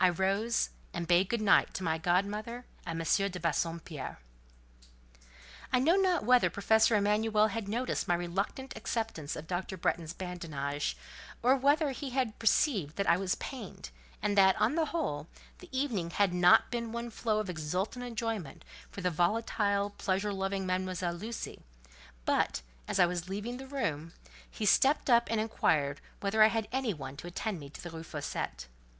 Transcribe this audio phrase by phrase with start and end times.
[0.00, 3.30] I rose, and bade good night to my godmother and M.
[3.30, 4.18] de Bassompierre.
[5.72, 9.76] I know not whether Professor Emanuel had noticed my reluctant acceptance of Dr.
[9.76, 10.96] Bretton's badinage,
[11.40, 15.28] or whether he perceived that I was pained, and that, on the whole,
[15.58, 20.66] the evening had not been one flow of exultant enjoyment for the volatile, pleasure loving
[20.66, 21.62] Mademoiselle Lucie;
[22.24, 24.14] but, as I was leaving the room,
[24.50, 27.90] he stepped up and inquired whether I had any one to attend me to the
[27.90, 28.66] Rue Fossette.